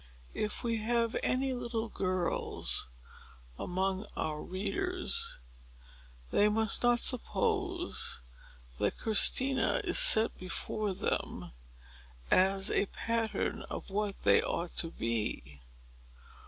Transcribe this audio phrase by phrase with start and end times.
[0.33, 2.87] If we have any little girls
[3.59, 5.37] among our readers,
[6.31, 8.21] they must not suppose
[8.79, 11.51] that Christina is set before them
[12.31, 15.61] as a pattern of what they ought to be.